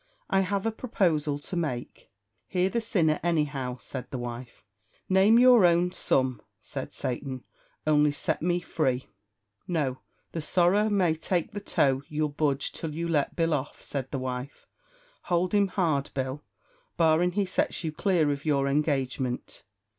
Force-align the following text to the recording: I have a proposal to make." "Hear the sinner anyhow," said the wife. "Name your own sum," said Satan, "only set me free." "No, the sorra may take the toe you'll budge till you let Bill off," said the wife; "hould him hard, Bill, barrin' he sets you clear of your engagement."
I 0.31 0.39
have 0.39 0.65
a 0.65 0.71
proposal 0.71 1.37
to 1.37 1.55
make." 1.55 2.09
"Hear 2.47 2.69
the 2.71 2.81
sinner 2.81 3.19
anyhow," 3.21 3.77
said 3.77 4.09
the 4.09 4.17
wife. 4.17 4.63
"Name 5.07 5.37
your 5.37 5.63
own 5.63 5.91
sum," 5.91 6.41
said 6.59 6.91
Satan, 6.91 7.43
"only 7.85 8.11
set 8.11 8.41
me 8.41 8.61
free." 8.61 9.09
"No, 9.67 9.99
the 10.31 10.41
sorra 10.41 10.89
may 10.89 11.13
take 11.13 11.51
the 11.51 11.59
toe 11.61 12.01
you'll 12.07 12.29
budge 12.29 12.71
till 12.71 12.95
you 12.95 13.07
let 13.07 13.35
Bill 13.35 13.53
off," 13.53 13.83
said 13.83 14.09
the 14.09 14.17
wife; 14.17 14.65
"hould 15.25 15.53
him 15.53 15.67
hard, 15.67 16.09
Bill, 16.15 16.41
barrin' 16.97 17.33
he 17.33 17.45
sets 17.45 17.83
you 17.83 17.91
clear 17.91 18.31
of 18.31 18.43
your 18.43 18.67
engagement." 18.67 19.61